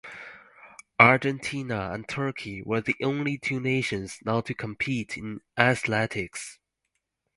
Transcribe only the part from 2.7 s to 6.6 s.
the only two nations not to compete in athletics.